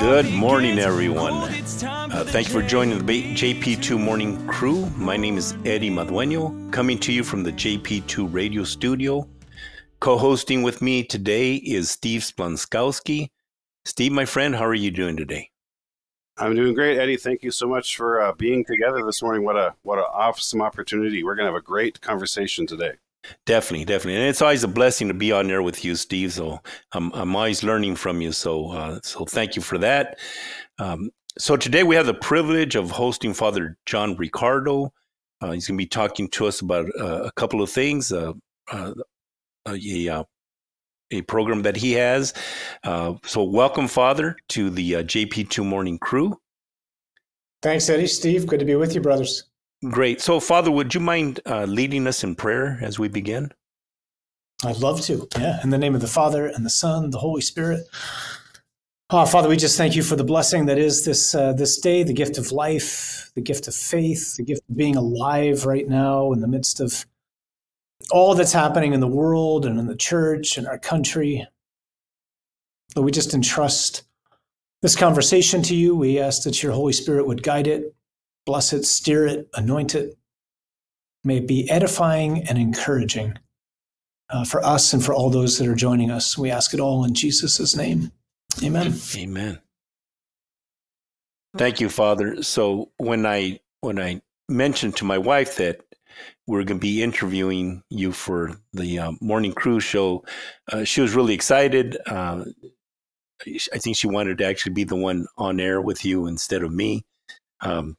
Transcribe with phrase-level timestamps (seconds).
[0.00, 1.34] Good morning, everyone.
[1.34, 4.86] Uh, thank you for joining the JP2 Morning Crew.
[4.96, 9.28] My name is Eddie Madueño, coming to you from the JP2 Radio Studio.
[10.00, 13.28] Co hosting with me today is Steve Splonskowski.
[13.84, 15.50] Steve, my friend, how are you doing today?
[16.38, 17.18] I'm doing great, Eddie.
[17.18, 19.44] Thank you so much for uh, being together this morning.
[19.44, 21.22] What a what an awesome opportunity.
[21.22, 22.92] We're going to have a great conversation today.
[23.46, 26.32] Definitely, definitely, and it's always a blessing to be on there with you, Steve.
[26.32, 26.58] So
[26.92, 28.32] I'm I'm always learning from you.
[28.32, 30.18] So uh, so thank you for that.
[30.78, 34.92] Um, so today we have the privilege of hosting Father John Riccardo.
[35.40, 38.12] Uh, he's going to be talking to us about uh, a couple of things.
[38.12, 38.32] Uh,
[38.72, 38.92] uh,
[39.68, 40.24] a,
[41.10, 42.32] a program that he has.
[42.84, 46.38] Uh, so, welcome, Father, to the uh, JP2 Morning Crew.
[47.62, 48.06] Thanks, Eddie.
[48.06, 49.49] Steve, good to be with you, brothers.
[49.88, 50.20] Great.
[50.20, 53.52] So, Father, would you mind uh, leading us in prayer as we begin?
[54.64, 55.26] I'd love to.
[55.38, 55.60] Yeah.
[55.62, 57.80] In the name of the Father and the Son, the Holy Spirit.
[59.08, 62.02] Oh, Father, we just thank you for the blessing that is this uh, this day,
[62.02, 66.32] the gift of life, the gift of faith, the gift of being alive right now
[66.32, 67.06] in the midst of
[68.10, 71.46] all that's happening in the world and in the church and our country.
[72.94, 74.02] But we just entrust
[74.82, 75.96] this conversation to you.
[75.96, 77.94] We ask that your Holy Spirit would guide it,
[78.50, 80.18] bless it, steer it, anoint it.
[81.22, 83.38] May it be edifying and encouraging
[84.28, 86.36] uh, for us and for all those that are joining us.
[86.36, 88.10] We ask it all in Jesus' name.
[88.60, 88.94] Amen.
[89.14, 89.60] Amen.
[91.56, 92.42] Thank you, Father.
[92.42, 95.82] So when I when I mentioned to my wife that
[96.48, 100.24] we're going to be interviewing you for the uh, morning crew show.
[100.72, 101.96] Uh, she was really excited.
[102.04, 102.46] Uh,
[103.46, 106.72] I think she wanted to actually be the one on air with you instead of
[106.72, 107.04] me.
[107.60, 107.96] Um,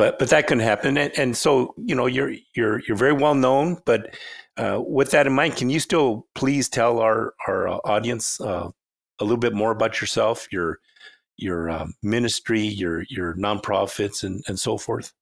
[0.00, 3.34] but but that couldn't happen, and, and, so you know you're you're you're very well
[3.34, 3.76] known.
[3.84, 4.16] But
[4.56, 8.70] uh, with that in mind, can you still please tell our our uh, audience uh,
[9.18, 10.78] a little bit more about yourself, your
[11.36, 15.12] your ministry, your your nonprofits, and and so forth?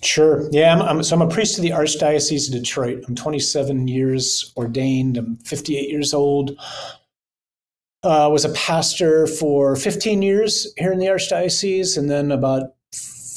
[0.00, 0.48] Sure.
[0.52, 3.04] Yeah, I'm, I'm, so I'm a priest of the Archdiocese of Detroit.
[3.08, 5.16] I'm 27 years ordained.
[5.16, 6.56] I'm 58 years old.
[8.04, 12.77] Uh, was a pastor for 15 years here in the Archdiocese, and then about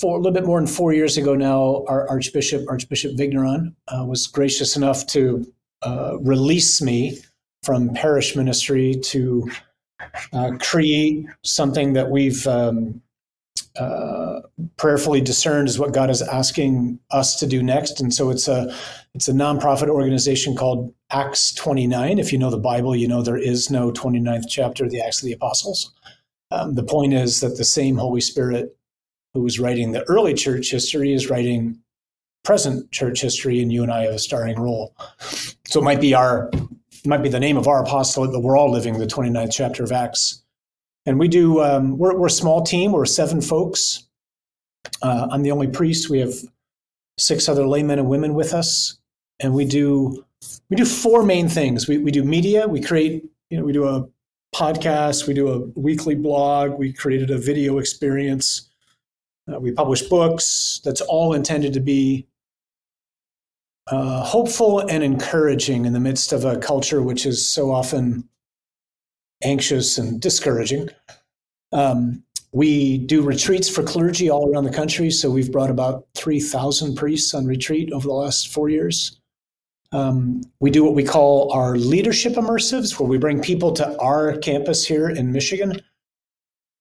[0.04, 4.28] a little bit more than four years ago now, our Archbishop, Archbishop Vigneron, uh, was
[4.28, 5.46] gracious enough to
[5.84, 7.20] uh, release me
[7.64, 9.50] from parish ministry to
[10.34, 13.02] uh, create something that we've um,
[13.80, 14.42] uh,
[14.78, 18.02] prayerfully discerned is what God is asking us to do next.
[18.02, 18.76] And so it's a
[19.14, 22.18] it's a nonprofit organization called Acts 29.
[22.18, 25.22] If you know the Bible, you know there is no 29th chapter of the Acts
[25.22, 25.94] of the Apostles.
[26.50, 28.76] Um, the point is that the same Holy Spirit
[29.34, 31.80] who was writing the early church history is writing
[32.44, 34.96] present church history, and you and I have a starring role.
[35.68, 38.58] So it might be our it might be the name of our apostolate, but we're
[38.58, 40.42] all living the 29th chapter of Acts
[41.06, 44.08] and we do, um, we're, we're a small team, we're seven folks.
[45.02, 46.10] Uh, I'm the only priest.
[46.10, 46.34] We have
[47.18, 49.00] six other laymen and women with us.
[49.40, 50.24] And we do,
[50.70, 51.88] we do four main things.
[51.88, 54.08] We, we do media, we create, you know, we do a
[54.56, 58.70] podcast, we do a weekly blog, we created a video experience,
[59.52, 60.82] uh, we publish books.
[60.84, 62.28] That's all intended to be
[63.88, 68.28] uh, hopeful and encouraging in the midst of a culture which is so often
[69.44, 70.90] anxious and discouraging.
[71.72, 75.10] Um, we do retreats for clergy all around the country.
[75.10, 79.20] So we've brought about 3,000 priests on retreat over the last four years.
[79.94, 84.38] Um, we do what we call our leadership immersives, where we bring people to our
[84.38, 85.82] campus here in Michigan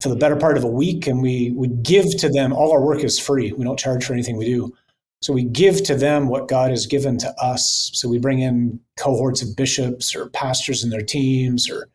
[0.00, 2.52] for the better part of a week, and we we give to them.
[2.52, 4.74] All our work is free; we don't charge for anything we do.
[5.22, 7.90] So we give to them what God has given to us.
[7.92, 11.88] So we bring in cohorts of bishops or pastors and their teams, or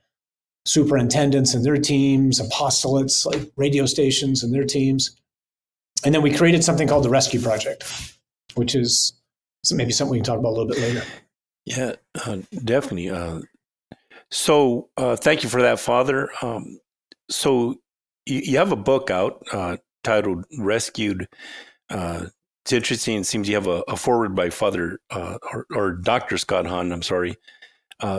[0.65, 5.15] superintendents and their teams, apostolates like radio stations and their teams.
[6.03, 7.83] And then we created something called the Rescue Project,
[8.53, 9.13] which is
[9.71, 11.03] maybe something we can talk about a little bit later.
[11.65, 13.09] Yeah, uh, definitely.
[13.09, 13.41] Uh,
[14.29, 16.29] so uh, thank you for that, Father.
[16.43, 16.79] Um,
[17.29, 17.79] so
[18.25, 21.27] you, you, have a book out uh, titled Rescued.
[21.89, 22.25] Uh,
[22.63, 23.19] it's interesting.
[23.19, 26.37] It seems you have a, a forward by Father uh, or, or, Dr.
[26.37, 26.91] Scott Hahn.
[26.91, 27.35] I'm sorry.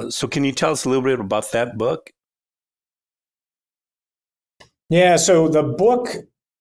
[0.09, 2.11] so can you tell us a little bit about that book
[4.89, 6.09] yeah, so the book,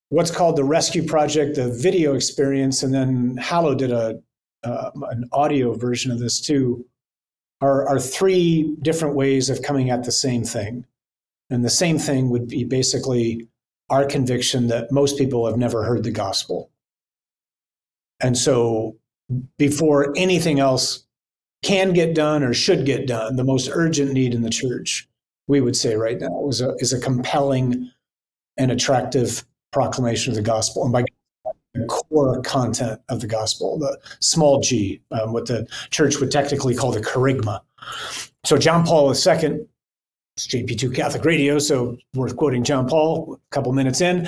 [0.09, 4.19] what's called the Rescue Project, the video experience, and then Hallow did a
[4.63, 6.83] uh, an audio version of this too,
[7.62, 10.83] are, are three different ways of coming at the same thing.
[11.50, 13.47] And the same thing would be basically
[13.89, 16.71] our conviction that most people have never heard the gospel.
[18.19, 18.97] And so
[19.57, 21.06] before anything else
[21.63, 23.36] can get done or should get done.
[23.36, 25.07] The most urgent need in the church,
[25.47, 27.92] we would say right now, is a, is a compelling
[28.57, 30.83] and attractive proclamation of the gospel.
[30.83, 31.06] And by
[31.74, 36.75] the core content of the gospel, the small g, um, what the church would technically
[36.75, 37.62] call the kerygma.
[38.45, 39.65] So John Paul II,
[40.36, 44.28] it's JP2 Catholic Radio, so worth quoting John Paul a couple minutes in.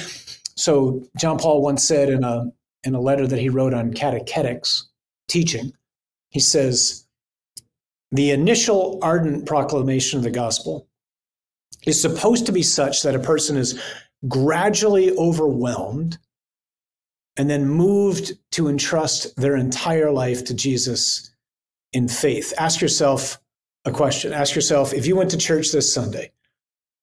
[0.56, 2.45] So John Paul once said in a
[2.83, 4.88] in a letter that he wrote on catechetics
[5.27, 5.74] teaching,
[6.30, 7.06] he says,
[8.12, 10.88] the initial ardent proclamation of the gospel
[11.86, 13.81] is supposed to be such that a person is
[14.27, 16.18] gradually overwhelmed
[17.36, 21.31] and then moved to entrust their entire life to Jesus
[21.92, 22.53] in faith.
[22.57, 23.42] Ask yourself
[23.88, 24.34] a question.
[24.34, 26.31] Ask yourself if you went to church this Sunday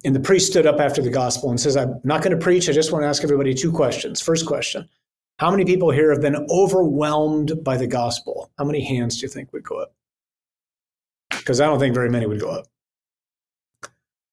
[0.05, 2.69] and the priest stood up after the gospel and says, I'm not going to preach.
[2.69, 4.21] I just want to ask everybody two questions.
[4.21, 4.89] First question
[5.39, 8.51] How many people here have been overwhelmed by the gospel?
[8.59, 9.95] How many hands do you think would go up?
[11.31, 12.67] Because I don't think very many would go up.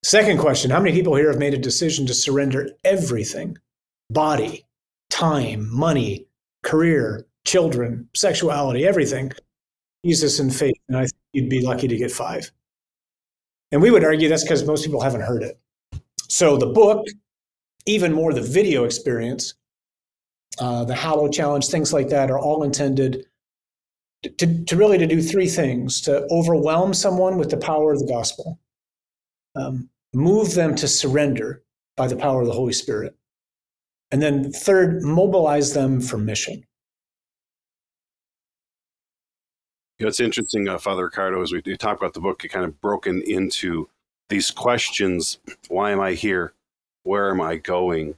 [0.04, 3.58] Second question How many people here have made a decision to surrender everything
[4.10, 4.66] body,
[5.10, 6.28] time, money,
[6.64, 9.32] career, children, sexuality, everything
[10.06, 10.76] Jesus in faith?
[10.88, 12.52] And I think you'd be lucky to get five.
[13.72, 15.60] And we would argue that's because most people haven't heard it.
[16.28, 17.06] So the book,
[17.86, 19.54] even more the video experience,
[20.60, 23.26] uh, the Hallow Challenge, things like that are all intended
[24.24, 28.08] to, to really to do three things to overwhelm someone with the power of the
[28.08, 28.60] gospel
[29.56, 31.64] um, move them to surrender
[31.98, 33.16] by the power of the holy spirit
[34.12, 36.64] and then third mobilize them for mission
[40.02, 42.50] you know, it's interesting uh, father riccardo as we, we talk about the book it
[42.50, 43.88] kind of broken into
[44.30, 45.40] these questions
[45.70, 46.54] why am i here
[47.04, 48.16] where am i going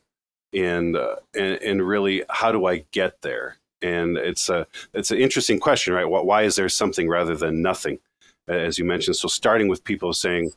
[0.54, 5.20] and, uh, and and really how do i get there and it's a it's an
[5.20, 6.06] interesting question, right?
[6.06, 8.00] Why is there something rather than nothing,
[8.48, 9.18] as you mentioned?
[9.18, 10.52] So starting with people saying,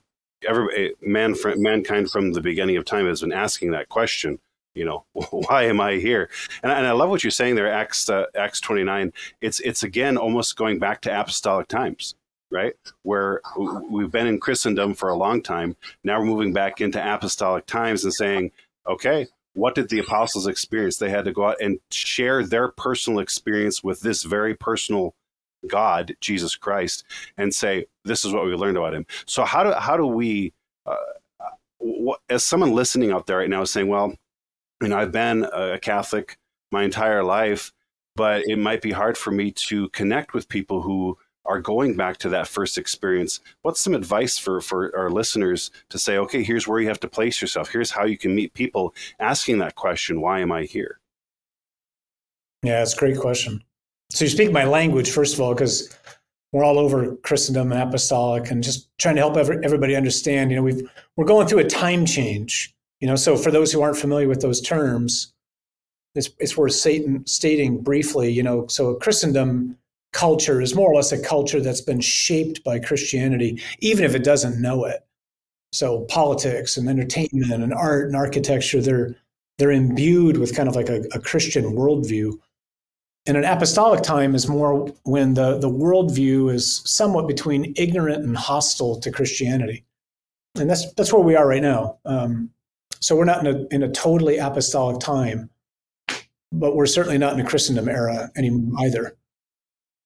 [0.49, 4.39] every eh, man, mankind from the beginning of time has been asking that question.
[4.77, 6.31] You know, why am I here?
[6.63, 9.13] And, and I love what you're saying there, Acts uh, Acts 29.
[9.41, 12.15] It's it's again almost going back to apostolic times
[12.51, 12.75] right?
[13.03, 13.41] Where
[13.91, 15.77] we've been in Christendom for a long time.
[16.05, 18.53] Now we're moving back into apostolic times and saying,
[18.87, 19.27] okay,
[19.57, 20.99] what did the apostles experience?
[20.99, 25.15] They had to go out and share their personal experience with this very personal
[25.67, 27.05] God, Jesus Christ,
[27.37, 30.53] and say, "This is what we learned about Him." So how do how do we,
[30.85, 30.97] uh,
[31.79, 34.15] what, as someone listening out there right now, is saying, "Well,
[34.83, 36.39] you know, I've been a Catholic
[36.73, 37.73] my entire life,
[38.15, 42.17] but it might be hard for me to connect with people who are going back
[42.19, 46.67] to that first experience, what's some advice for, for our listeners to say, okay, here's
[46.67, 47.71] where you have to place yourself.
[47.71, 50.99] Here's how you can meet people asking that question, why am I here?
[52.63, 53.63] Yeah, it's a great question.
[54.11, 55.97] So you speak my language, first of all, because
[56.53, 60.57] we're all over Christendom and apostolic and just trying to help every, everybody understand, you
[60.57, 63.97] know, we've, we're going through a time change, you know, so for those who aren't
[63.97, 65.33] familiar with those terms,
[66.15, 69.77] it's, it's worth Satan stating briefly, you know, so Christendom
[70.13, 74.25] culture is more or less a culture that's been shaped by Christianity, even if it
[74.25, 75.07] doesn't know it.
[75.73, 79.15] So politics and entertainment and art and architecture, they're
[79.59, 82.39] they're imbued with kind of like a, a Christian worldview.
[83.27, 88.37] And an apostolic time is more when the, the worldview is somewhat between ignorant and
[88.37, 89.85] hostile to Christianity.
[90.55, 91.99] And that's that's where we are right now.
[92.05, 92.51] Um,
[93.01, 95.51] so we're not in a in a totally apostolic time,
[96.53, 99.17] but we're certainly not in a Christendom era anymore either.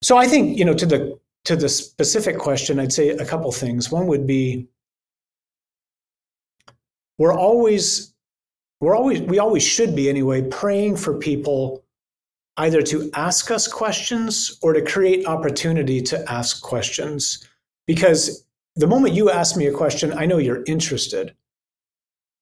[0.03, 3.51] So I think, you know, to the to the specific question, I'd say a couple
[3.53, 3.91] things.
[3.91, 4.69] One would be
[7.19, 8.15] we're always
[8.81, 11.85] we're always we always should be anyway praying for people
[12.57, 17.47] either to ask us questions or to create opportunity to ask questions
[17.87, 18.45] because
[18.77, 21.35] the moment you ask me a question i know you're interested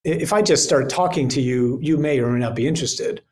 [0.04, 3.22] if i just start talking to you you may or may not be interested.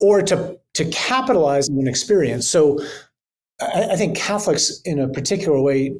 [0.00, 2.48] Or to to capitalize on an experience.
[2.48, 2.80] So
[3.60, 5.96] I, I think Catholics, in a particular way,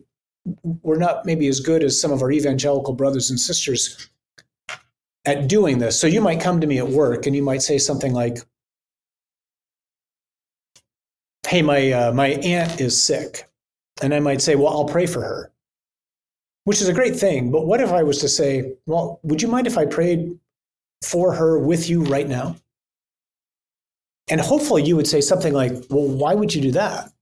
[0.83, 4.11] we're not maybe as good as some of our evangelical brothers and sisters
[5.25, 5.99] at doing this.
[5.99, 8.39] So you might come to me at work and you might say something like,
[11.47, 13.49] "Hey, my uh, my aunt is sick,"
[14.03, 15.51] and I might say, "Well, I'll pray for her,"
[16.65, 17.51] which is a great thing.
[17.51, 20.39] But what if I was to say, "Well, would you mind if I prayed
[21.03, 22.57] for her with you right now?"
[24.29, 27.13] And hopefully, you would say something like, "Well, why would you do that?"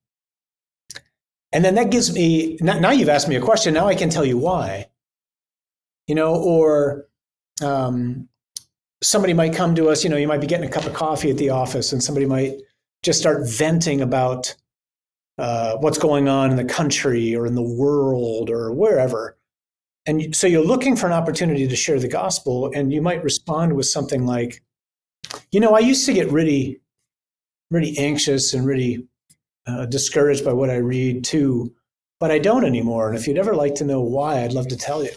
[1.53, 4.25] And then that gives me, now you've asked me a question, now I can tell
[4.25, 4.89] you why.
[6.07, 7.07] You know, or
[7.63, 8.29] um,
[9.03, 11.31] somebody might come to us, you know, you might be getting a cup of coffee
[11.31, 12.55] at the office and somebody might
[13.03, 14.55] just start venting about
[15.39, 19.37] uh, what's going on in the country or in the world or wherever.
[20.07, 23.75] And so you're looking for an opportunity to share the gospel, and you might respond
[23.75, 24.63] with something like,
[25.53, 26.81] "You know, I used to get really,
[27.71, 29.07] really anxious and really
[29.67, 31.73] uh, discouraged by what I read too,
[32.19, 33.09] but I don't anymore.
[33.09, 35.13] And if you'd ever like to know why, I'd love to tell you."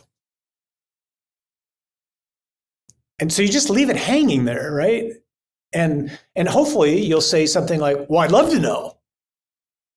[3.19, 5.13] And so you just leave it hanging there, right?
[5.73, 8.94] And and hopefully you'll say something like, "Well, I'd love to know."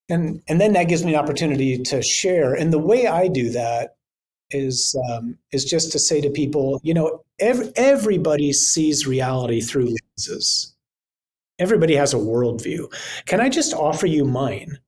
[0.09, 2.55] And and then that gives me an opportunity to share.
[2.55, 3.97] And the way I do that
[4.51, 9.95] is um, is just to say to people, you know, every, everybody sees reality through
[9.95, 10.75] lenses.
[11.59, 12.93] Everybody has a worldview.
[13.27, 14.79] Can I just offer you mine?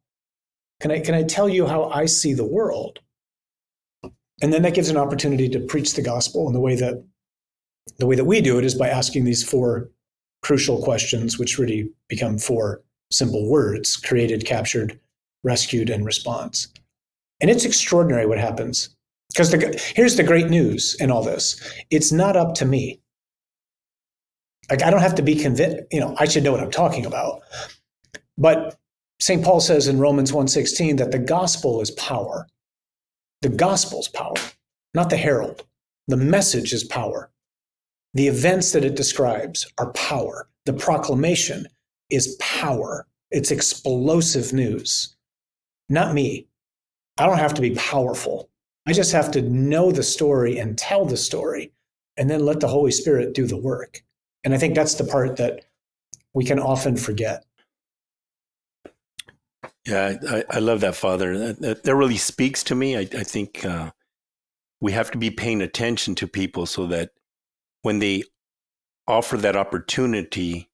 [0.80, 3.00] Can I can I tell you how I see the world?
[4.42, 7.04] And then that gives an opportunity to preach the gospel in the way that
[7.98, 9.90] the way that we do it is by asking these four
[10.42, 14.98] crucial questions, which really become four simple words created, captured,
[15.42, 16.68] rescued, and response.
[17.40, 18.94] And it's extraordinary what happens.
[19.32, 19.52] Because
[19.94, 23.00] here's the great news in all this it's not up to me.
[24.68, 27.06] Like, I don't have to be convinced, you know, I should know what I'm talking
[27.06, 27.40] about.
[28.38, 28.76] But
[29.20, 29.44] St.
[29.44, 32.46] Paul says in Romans 1:16 that the gospel is power.
[33.42, 34.34] The gospel's power,
[34.94, 35.64] not the herald.
[36.08, 37.30] The message is power.
[38.14, 40.48] The events that it describes are power.
[40.66, 41.68] The proclamation
[42.10, 43.06] is power.
[43.30, 45.16] It's explosive news.
[45.90, 46.46] Not me.
[47.18, 48.48] I don't have to be powerful.
[48.86, 51.72] I just have to know the story and tell the story
[52.16, 54.02] and then let the Holy Spirit do the work.
[54.44, 55.66] And I think that's the part that
[56.32, 57.44] we can often forget.
[59.86, 61.52] Yeah, I, I love that, Father.
[61.52, 62.96] That, that, really speaks to me.
[62.96, 63.90] I, I think uh,
[64.80, 67.10] we have to be paying attention to people so that
[67.82, 68.24] when they
[69.08, 70.69] offer that opportunity,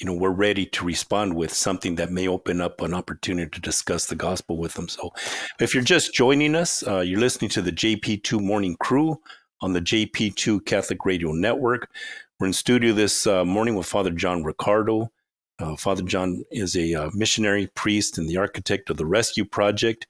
[0.00, 3.60] you know, we're ready to respond with something that may open up an opportunity to
[3.60, 4.88] discuss the gospel with them.
[4.88, 5.12] So,
[5.60, 9.20] if you're just joining us, uh, you're listening to the JP2 Morning Crew
[9.60, 11.90] on the JP2 Catholic Radio Network.
[12.38, 15.12] We're in studio this uh, morning with Father John riccardo
[15.58, 20.06] Uh, Father John is a uh, missionary priest and the architect of the Rescue Project.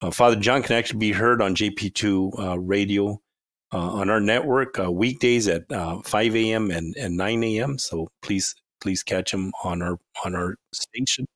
[0.00, 3.20] Uh, Father John can actually be heard on JP2 uh, Radio
[3.72, 6.70] on our network weekdays at uh, 5 a.m.
[6.70, 7.78] and, and 9 a.m.
[7.78, 11.26] So please please catch him on our on our station.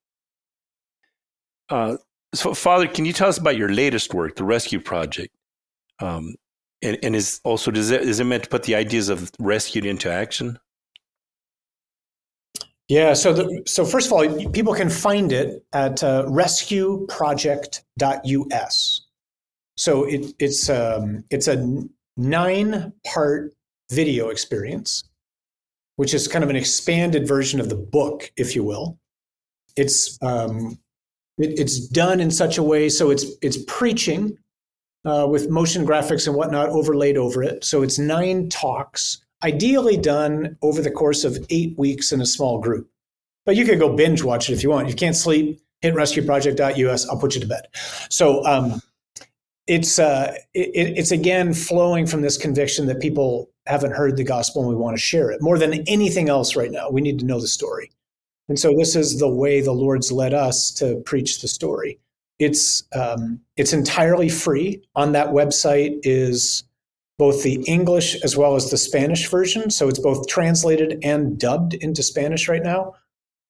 [1.68, 1.96] Uh,
[2.34, 5.34] so, Father, can you tell us about your latest work, the Rescue Project?
[6.00, 6.36] Um,
[6.82, 9.84] and, and is also does it is it meant to put the ideas of rescued
[9.84, 10.58] into action?
[12.88, 13.14] Yeah.
[13.14, 19.06] So, the, so first of all, people can find it at uh, rescueproject.us.
[19.76, 21.84] So it, it's um, it's a
[22.16, 23.54] nine part
[23.90, 25.04] video experience,
[26.00, 28.98] which is kind of an expanded version of the book, if you will.
[29.76, 30.78] It's um,
[31.36, 34.38] it, it's done in such a way so it's it's preaching
[35.04, 37.64] uh, with motion graphics and whatnot overlaid over it.
[37.64, 42.58] So it's nine talks, ideally done over the course of eight weeks in a small
[42.60, 42.88] group.
[43.44, 44.88] But you could go binge watch it if you want.
[44.88, 47.10] You can't sleep, hit rescueproject.us.
[47.10, 47.66] I'll put you to bed.
[48.08, 48.80] So um,
[49.66, 54.62] it's uh, it, it's again flowing from this conviction that people haven't heard the gospel
[54.62, 56.90] and we want to share it more than anything else right now.
[56.90, 57.90] We need to know the story,
[58.48, 61.98] and so this is the way the Lord's led us to preach the story.
[62.38, 64.82] It's um, it's entirely free.
[64.96, 66.64] On that website is
[67.20, 69.70] both the English as well as the Spanish version.
[69.70, 72.94] So it's both translated and dubbed into Spanish right now.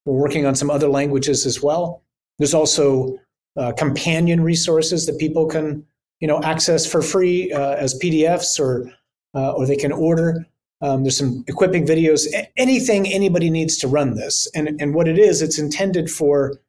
[0.03, 2.03] We're working on some other languages as well.
[2.37, 3.17] There's also
[3.55, 5.85] uh, companion resources that people can
[6.19, 8.91] you know access for free uh, as PDFs or
[9.33, 10.45] uh, or they can order.
[10.81, 12.25] Um, there's some equipping videos,
[12.57, 14.47] anything anybody needs to run this.
[14.55, 16.59] And and what it is, it's intended for,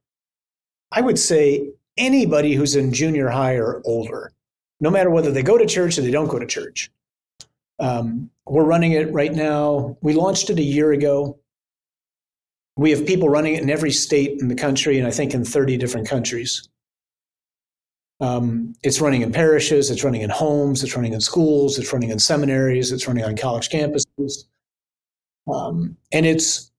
[0.90, 1.66] I would say,
[1.96, 4.32] anybody who's in junior high or older,
[4.80, 6.90] no matter whether they go to church or they don't go to church.
[7.78, 9.96] Um, we're running it right now.
[10.02, 11.38] We launched it a year ago.
[12.76, 15.44] We have people running it in every state in the country, and I think in
[15.44, 16.68] 30 different countries.
[18.22, 22.10] Um, it's running in parishes, it's running in homes, it's running in schools, it's running
[22.10, 24.44] in seminaries, it's running on college campuses.
[25.52, 26.70] Um, and it's,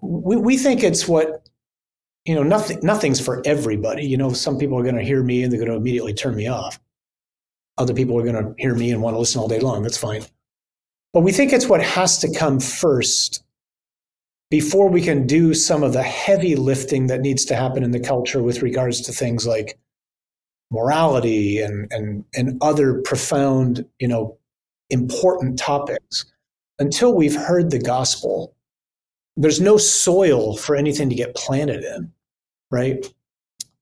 [0.00, 1.46] we, we think it's what,
[2.24, 4.06] you know, nothing, nothing's for everybody.
[4.06, 6.34] You know, some people are going to hear me and they're going to immediately turn
[6.34, 6.80] me off.
[7.76, 9.82] Other people are going to hear me and want to listen all day long.
[9.82, 10.22] That's fine.
[11.12, 13.44] But we think it's what has to come first
[14.48, 18.00] before we can do some of the heavy lifting that needs to happen in the
[18.00, 19.78] culture with regards to things like
[20.72, 24.36] morality and and and other profound, you know,
[24.90, 26.26] important topics.
[26.78, 28.56] Until we've heard the gospel,
[29.36, 32.10] there's no soil for anything to get planted in,
[32.70, 33.06] right?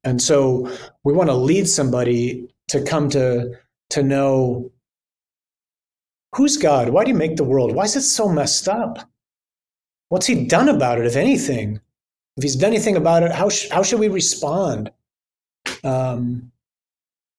[0.04, 0.70] And so
[1.04, 3.52] we want to lead somebody to come to
[3.90, 4.70] to know
[6.34, 6.90] who's God?
[6.90, 7.74] Why do you make the world?
[7.74, 9.08] Why is it so messed up?
[10.08, 11.80] What's he done about it, if anything?
[12.36, 14.90] If he's done anything about it, how, sh- how should we respond?
[15.84, 16.50] Um,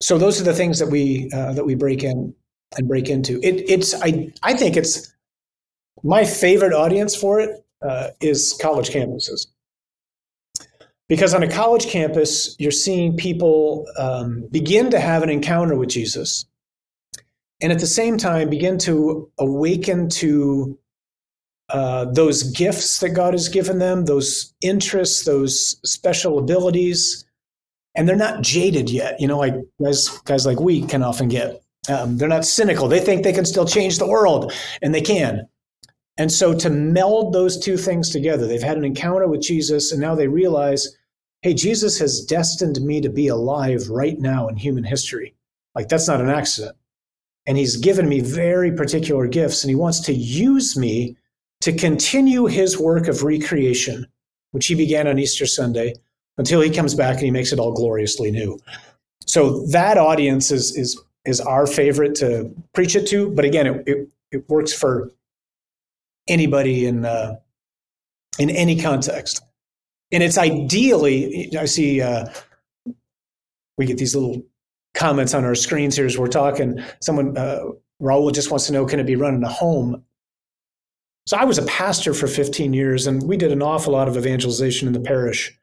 [0.02, 2.34] so those are the things that we uh, that we break in
[2.78, 3.40] and break into.
[3.44, 5.14] It, it's I I think it's
[6.04, 9.48] my favorite audience for it uh, is college campuses
[11.08, 15.90] because on a college campus you're seeing people um, begin to have an encounter with
[15.90, 16.46] Jesus
[17.62, 20.78] and at the same time begin to awaken to
[21.70, 27.24] uh, those gifts that God has given them, those interests, those special abilities,
[27.96, 29.20] and they're not jaded yet.
[29.20, 31.62] You know, like guys, guys like we can often get.
[31.90, 32.88] Um, they're not cynical.
[32.88, 35.48] They think they can still change the world, and they can.
[36.18, 40.00] And so to meld those two things together, they've had an encounter with Jesus, and
[40.00, 40.96] now they realize,
[41.42, 45.34] hey, Jesus has destined me to be alive right now in human history.
[45.74, 46.76] Like that's not an accident.
[47.48, 51.18] And he's given me very particular gifts, and he wants to use me
[51.62, 54.06] to continue his work of recreation,
[54.52, 55.96] which he began on Easter Sunday,
[56.38, 58.60] until he comes back and he makes it all gloriously new.
[59.26, 63.30] So that audience is is is our favorite to preach it to.
[63.32, 65.12] But again, it it, it works for
[66.28, 67.36] anybody in uh,
[68.40, 69.44] in any context,
[70.12, 71.56] and it's ideally.
[71.58, 72.28] I see uh,
[73.78, 74.42] we get these little
[74.94, 76.82] comments on our screens here as we're talking.
[77.00, 77.64] Someone uh,
[78.02, 80.04] Raul just wants to know, can it be run in a home?
[81.28, 84.18] So I was a pastor for 15 years, and we did an awful lot of
[84.18, 85.58] evangelization in the parish.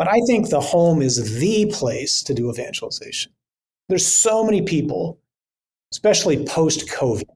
[0.00, 3.32] But I think the home is the place to do evangelization.
[3.90, 5.20] There's so many people,
[5.92, 7.28] especially post COVID,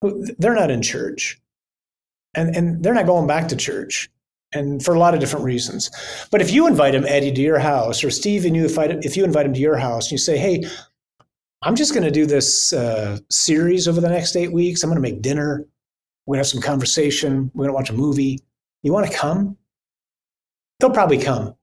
[0.00, 1.40] who they're not in church
[2.34, 4.10] and, and they're not going back to church
[4.50, 5.88] and for a lot of different reasons.
[6.32, 9.16] But if you invite them, Eddie, to your house, or Steve, and you invite, if
[9.16, 10.64] you invite them to your house and you say, hey,
[11.62, 14.82] I'm just going to do this uh, series over the next eight weeks.
[14.82, 15.64] I'm going to make dinner.
[16.26, 17.52] We're going to have some conversation.
[17.54, 18.40] We're going to watch a movie.
[18.82, 19.56] You want to come?
[20.80, 21.54] They'll probably come.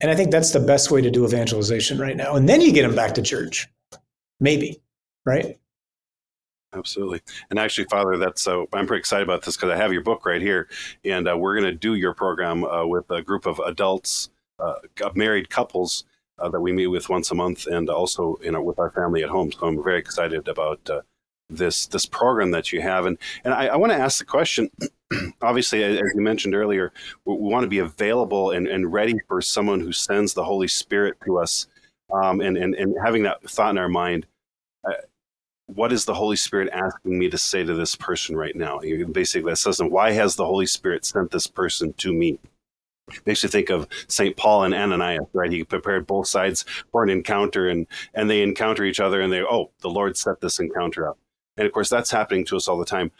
[0.00, 2.36] And I think that's the best way to do evangelization right now.
[2.36, 3.66] And then you get them back to church.
[4.40, 4.80] Maybe,
[5.26, 5.58] right?
[6.72, 7.22] Absolutely.
[7.50, 10.26] And actually, Father, that's uh, I'm pretty excited about this because I have your book
[10.26, 10.68] right here,
[11.04, 14.28] and uh, we're going to do your program uh, with a group of adults,
[14.60, 14.74] uh,
[15.14, 16.04] married couples
[16.38, 19.22] uh, that we meet with once a month, and also you know with our family
[19.22, 19.50] at home.
[19.50, 21.00] So I'm very excited about uh,
[21.48, 24.70] this this program that you have, and and I, I want to ask the question.
[25.42, 26.92] Obviously, as you mentioned earlier,
[27.24, 31.16] we, want to be available and, and ready for someone who sends the Holy Spirit
[31.24, 31.66] to us,
[32.12, 34.26] um, and, and and having that thought in our mind
[35.68, 38.80] what is the Holy Spirit asking me to say to this person right now?
[39.12, 42.38] Basically, that says, why has the Holy Spirit sent this person to me?
[43.26, 44.36] Makes you think of St.
[44.36, 45.52] Paul and Ananias, right?
[45.52, 49.42] He prepared both sides for an encounter and, and they encounter each other and they,
[49.42, 51.18] oh, the Lord set this encounter up.
[51.58, 53.10] And of course, that's happening to us all the time.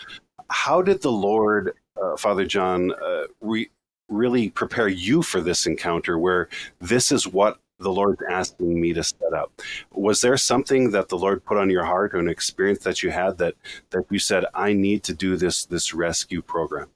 [0.51, 3.71] How did the Lord, uh, Father John, uh, re-
[4.09, 6.49] really prepare you for this encounter where
[6.81, 9.53] this is what the Lord's asking me to set up.
[9.93, 13.11] Was there something that the Lord put on your heart or an experience that you
[13.11, 13.55] had that
[13.91, 16.89] that you said, I need to do this this rescue program?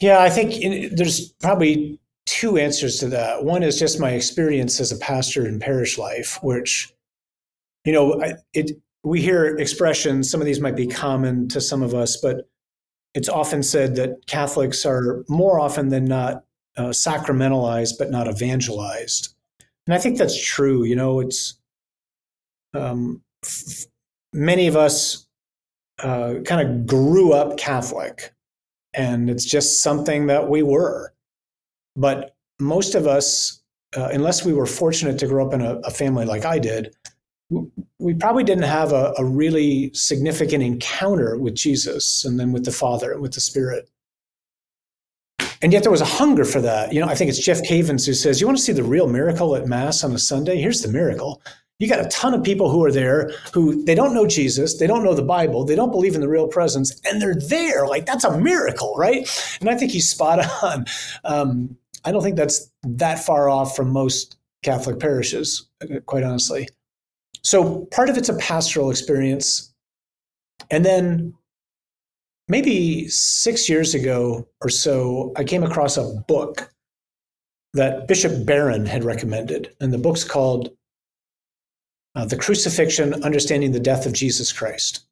[0.00, 3.44] Yeah, I think in, there's probably two answers to that.
[3.44, 6.92] One is just my experience as a pastor in parish life, which,
[7.84, 8.20] you know,
[8.52, 10.30] it we hear expressions.
[10.30, 12.48] Some of these might be common to some of us, but
[13.14, 16.44] it's often said that Catholics are more often than not
[16.76, 19.34] uh, sacramentalized but not evangelized.
[19.86, 20.84] And I think that's true.
[20.84, 21.58] You know, it's
[22.74, 23.86] um, f-
[24.32, 25.26] many of us
[26.02, 28.34] uh, kind of grew up Catholic,
[28.94, 31.14] and it's just something that we were.
[31.94, 33.62] But most of us,
[33.96, 36.94] uh, unless we were fortunate to grow up in a, a family like I did,
[37.98, 42.72] we probably didn't have a, a, really significant encounter with Jesus and then with the
[42.72, 43.88] Father and with the Spirit.
[45.62, 46.92] And yet there was a hunger for that.
[46.92, 49.08] You know, I think it's Jeff Cavins who says, You want to see the real
[49.08, 50.60] miracle at Mass on a Sunday?
[50.60, 51.40] Here's the miracle.
[51.78, 54.86] You got a ton of people who are there who they don't know Jesus, they
[54.86, 57.86] don't know the Bible, they don't believe in the real presence, and they're there.
[57.86, 59.28] Like that's a miracle, right?
[59.60, 60.86] And I think he's spot on.
[61.24, 65.68] Um, I don't think that's that far off from most Catholic parishes,
[66.06, 66.68] quite honestly.
[67.42, 69.72] So part of it's a pastoral experience.
[70.70, 71.34] And then
[72.48, 76.70] maybe six years ago or so, I came across a book
[77.74, 79.74] that Bishop Barron had recommended.
[79.80, 80.70] And the book's called
[82.14, 85.04] uh, The Crucifixion Understanding the Death of Jesus Christ.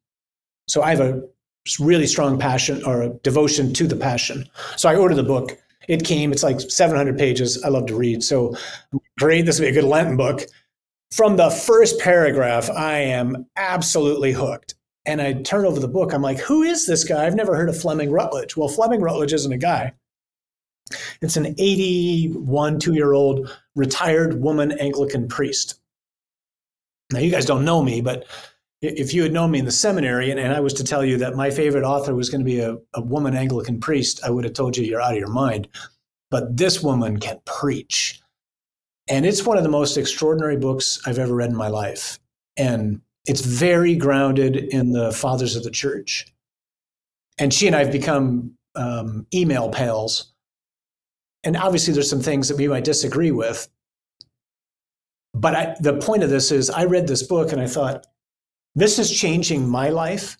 [0.67, 1.21] So I have a
[1.79, 4.45] really strong passion or devotion to the passion.
[4.77, 5.57] So I ordered the book.
[5.87, 6.31] It came.
[6.31, 7.63] It's like 700 pages.
[7.63, 8.23] I love to read.
[8.23, 8.55] So
[9.19, 9.45] great.
[9.45, 10.41] This would be a good Lenten book.
[11.11, 14.75] From the first paragraph, I am absolutely hooked.
[15.05, 16.13] And I turn over the book.
[16.13, 17.25] I'm like, who is this guy?
[17.25, 18.57] I've never heard of Fleming Rutledge.
[18.57, 19.93] Well, Fleming Rutledge isn't a guy.
[21.21, 25.79] It's an 81, two year old retired woman Anglican priest.
[27.11, 28.25] Now, you guys don't know me, but
[28.81, 31.17] if you had known me in the seminary and, and I was to tell you
[31.17, 34.43] that my favorite author was going to be a, a woman Anglican priest, I would
[34.43, 35.67] have told you you're out of your mind.
[36.29, 38.19] But this woman can preach.
[39.07, 42.19] And it's one of the most extraordinary books I've ever read in my life.
[42.57, 46.25] And it's very grounded in the fathers of the church.
[47.37, 50.33] And she and I have become um, email pals.
[51.43, 53.67] And obviously, there's some things that we might disagree with.
[55.33, 58.07] But I, the point of this is, I read this book and I thought,
[58.73, 60.37] this is changing my life.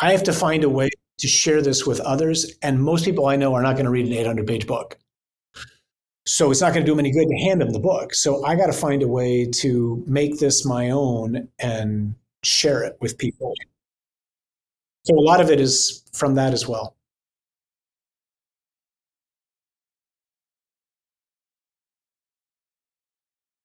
[0.00, 2.54] I have to find a way to share this with others.
[2.62, 4.96] And most people I know are not going to read an 800 page book.
[6.24, 8.14] So it's not going to do them any good to hand them the book.
[8.14, 12.96] So I got to find a way to make this my own and share it
[13.00, 13.54] with people.
[15.04, 16.96] So a lot of it is from that as well.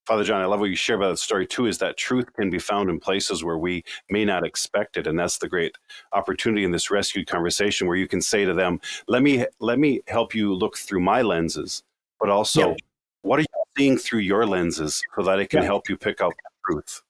[0.08, 2.50] Father John, I love what you share about that story too, is that truth can
[2.50, 5.06] be found in places where we may not expect it.
[5.06, 5.76] And that's the great
[6.14, 10.00] opportunity in this rescued conversation where you can say to them, let me, let me
[10.08, 11.84] help you look through my lenses,
[12.20, 12.78] but also yep.
[13.22, 15.68] what are you seeing through your lenses so that it can yep.
[15.68, 17.02] help you pick out the truth?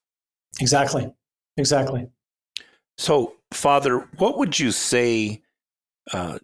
[0.59, 1.11] Exactly.
[1.57, 2.07] Exactly.
[2.97, 5.41] So, Father, what would you say
[6.13, 6.39] uh,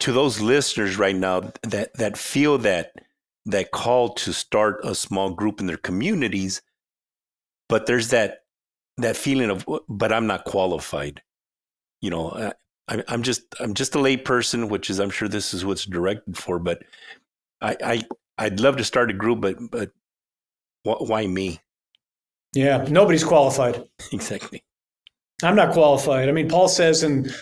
[0.00, 2.92] to those listeners right now that, that feel that
[3.46, 6.62] that call to start a small group in their communities,
[7.68, 8.44] but there's that
[8.98, 11.22] that feeling of, but I'm not qualified.
[12.00, 12.52] You know,
[12.88, 15.86] I, I'm just I'm just a lay person, which is I'm sure this is what's
[15.86, 16.58] directed for.
[16.58, 16.82] But
[17.62, 18.02] I, I
[18.38, 19.92] I'd love to start a group, but but
[20.84, 21.60] why me?
[22.54, 23.84] Yeah, nobody's qualified.
[24.12, 24.62] Exactly.
[25.42, 26.28] I'm not qualified.
[26.28, 27.34] I mean, Paul says and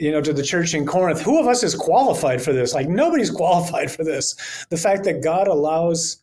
[0.00, 2.74] you know, to the church in Corinth, who of us is qualified for this?
[2.74, 4.66] Like nobody's qualified for this.
[4.70, 6.22] The fact that God allows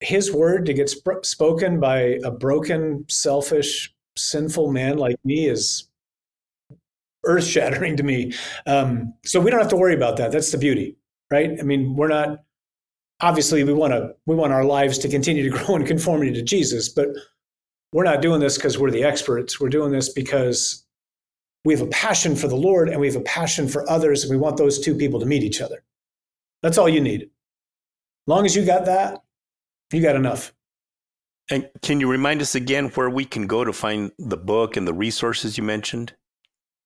[0.00, 5.88] his word to get sp- spoken by a broken, selfish, sinful man like me is
[7.24, 8.32] earth shattering to me.
[8.66, 10.32] Um, so we don't have to worry about that.
[10.32, 10.96] That's the beauty,
[11.30, 11.58] right?
[11.58, 12.38] I mean, we're not
[13.20, 16.42] obviously we want to we want our lives to continue to grow in conformity to
[16.42, 17.08] Jesus, but
[17.92, 19.60] we're not doing this because we're the experts.
[19.60, 20.84] We're doing this because
[21.64, 24.30] we have a passion for the Lord and we have a passion for others, and
[24.30, 25.82] we want those two people to meet each other.
[26.62, 27.30] That's all you need.
[28.26, 29.22] Long as you got that,
[29.92, 30.52] you got enough.
[31.50, 34.86] And can you remind us again where we can go to find the book and
[34.86, 36.14] the resources you mentioned?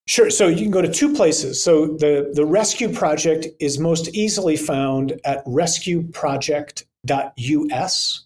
[0.07, 0.29] Sure.
[0.29, 1.63] So you can go to two places.
[1.63, 8.21] So the, the Rescue Project is most easily found at rescueproject.us.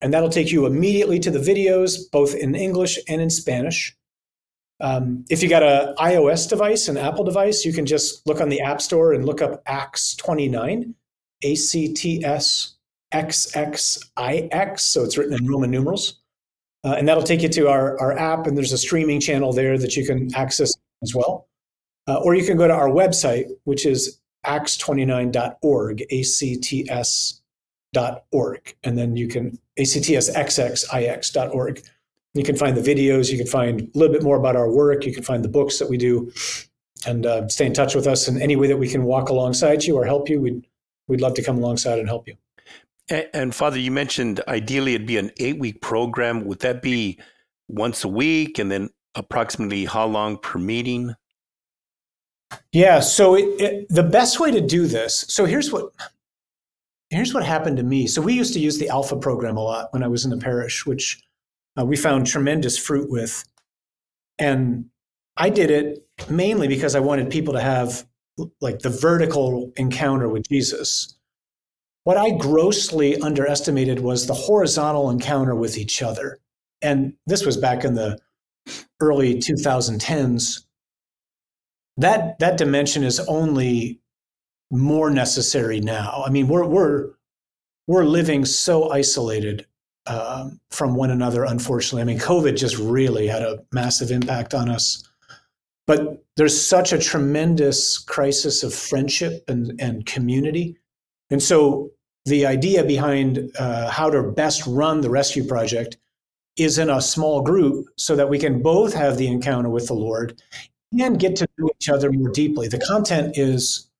[0.00, 3.96] And that'll take you immediately to the videos, both in English and in Spanish.
[4.80, 8.48] Um, if you got an iOS device, an Apple device, you can just look on
[8.48, 10.94] the App Store and look up Acts 29,
[11.42, 12.74] A C T S
[13.12, 14.84] X X I X.
[14.84, 16.20] So it's written in Roman numerals.
[16.84, 19.78] Uh, and that'll take you to our, our app, and there's a streaming channel there
[19.78, 21.46] that you can access as well.
[22.08, 27.40] Uh, or you can go to our website, which is acts29.org, A C T S
[27.92, 31.82] dot org, and then you can actsxix.org.
[32.34, 33.30] You can find the videos.
[33.30, 35.06] You can find a little bit more about our work.
[35.06, 36.32] You can find the books that we do,
[37.06, 39.84] and uh, stay in touch with us in any way that we can walk alongside
[39.84, 40.40] you or help you.
[40.40, 40.66] We'd
[41.08, 42.34] we'd love to come alongside and help you.
[43.08, 46.44] And, and Father, you mentioned ideally it'd be an eight week program.
[46.44, 47.18] Would that be
[47.68, 51.14] once a week, and then approximately how long per meeting?
[52.72, 53.00] Yeah.
[53.00, 55.24] So it, it, the best way to do this.
[55.28, 55.92] So here's what
[57.10, 58.06] here's what happened to me.
[58.06, 60.36] So we used to use the Alpha program a lot when I was in the
[60.36, 61.22] parish, which
[61.78, 63.44] uh, we found tremendous fruit with.
[64.38, 64.86] And
[65.36, 68.06] I did it mainly because I wanted people to have
[68.60, 71.16] like the vertical encounter with Jesus.
[72.02, 76.38] What I grossly underestimated was the horizontal encounter with each other.
[76.82, 78.18] And this was back in the
[79.00, 80.64] early 2010s.
[81.96, 84.00] That that dimension is only
[84.70, 86.22] more necessary now.
[86.26, 87.10] I mean, we're we're
[87.86, 89.66] we're living so isolated
[90.06, 92.02] um, from one another, unfortunately.
[92.02, 95.08] I mean, COVID just really had a massive impact on us.
[95.86, 100.78] But there's such a tremendous crisis of friendship and, and community.
[101.30, 101.90] And so
[102.24, 105.98] the idea behind uh, how to best run the rescue project
[106.56, 109.94] is in a small group so that we can both have the encounter with the
[109.94, 110.40] Lord
[111.00, 112.68] and get to know each other more deeply.
[112.68, 113.90] The content is,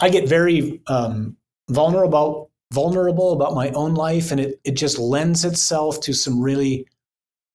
[0.00, 1.36] I get very um,
[1.68, 6.86] vulnerable, vulnerable about my own life, and it it just lends itself to some really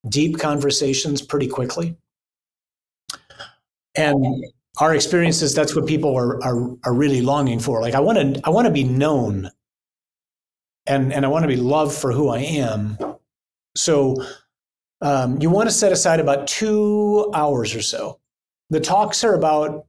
[0.09, 1.97] deep conversations pretty quickly.
[3.95, 4.43] And
[4.79, 7.81] our experiences, that's what people are are, are really longing for.
[7.81, 9.49] Like I want to I want to be known,
[10.85, 12.97] and and I want to be loved for who I am.
[13.75, 14.15] So
[15.01, 18.19] um, you want to set aside about two hours or so.
[18.69, 19.85] The talks are about,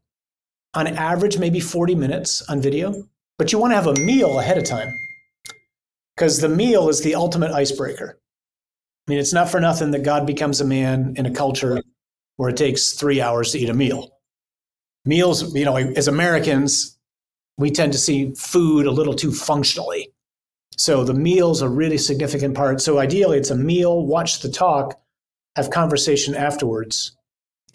[0.74, 4.58] on average, maybe 40 minutes on video, but you want to have a meal ahead
[4.58, 4.92] of time
[6.14, 8.18] because the meal is the ultimate icebreaker.
[9.06, 11.82] I mean, it's not for nothing that God becomes a man in a culture
[12.36, 14.10] where it takes three hours to eat a meal.
[15.04, 16.98] Meals, you know, as Americans,
[17.56, 20.12] we tend to see food a little too functionally.
[20.76, 22.80] So the meal's a really significant part.
[22.80, 25.00] So ideally, it's a meal, watch the talk,
[25.56, 27.16] have conversation afterwards,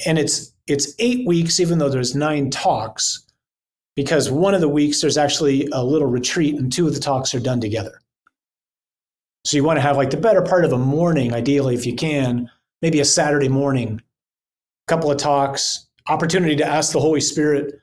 [0.05, 3.23] and it's it's eight weeks, even though there's nine talks,
[3.95, 7.33] because one of the weeks there's actually a little retreat, and two of the talks
[7.33, 7.99] are done together.
[9.45, 11.95] So you want to have like the better part of a morning, ideally, if you
[11.95, 12.49] can,
[12.83, 17.81] maybe a Saturday morning, a couple of talks, opportunity to ask the Holy Spirit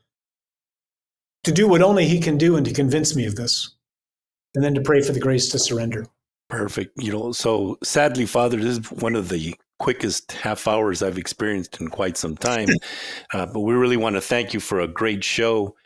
[1.42, 3.74] to do what only He can do and to convince me of this
[4.58, 6.04] and then to pray for the grace to surrender.
[6.50, 7.00] Perfect.
[7.00, 11.80] You know, so sadly, Father, this is one of the quickest half hours I've experienced
[11.80, 12.66] in quite some time.
[13.32, 15.76] Uh, but we really want to thank you for a great show.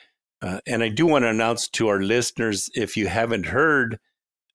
[0.40, 3.98] Uh, and I do want to announce to our listeners if you haven't heard,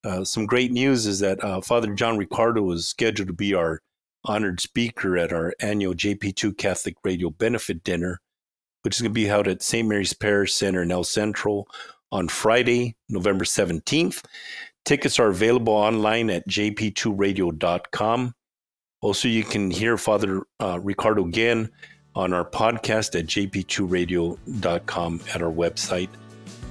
[0.04, 3.82] uh, some great news is that uh, Father John Riccardo is scheduled to be our
[4.24, 8.20] honored speaker at our annual JP2 Catholic Radio Benefit Dinner,
[8.82, 9.86] which is going to be held at St.
[9.86, 11.66] Mary's Parish Center in El Centro
[12.12, 14.24] on Friday, November 17th.
[14.84, 18.34] Tickets are available online at jp2radio.com.
[19.00, 21.70] Also, you can hear Father uh, Riccardo again
[22.14, 26.08] on our podcast at jp2radio.com at our website.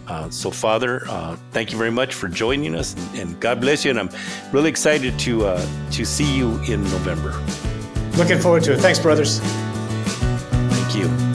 [0.07, 3.83] Uh, so, Father, uh, thank you very much for joining us, and, and, God bless
[3.83, 3.91] you.
[3.91, 4.09] And I'm
[4.53, 7.31] really excited to uh, to see you in November.
[8.17, 8.79] Looking forward to it.
[8.79, 9.39] Thanks, brothers.
[9.39, 11.26] Thank you.